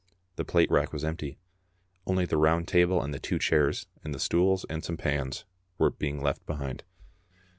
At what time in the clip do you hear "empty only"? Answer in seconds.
1.05-2.25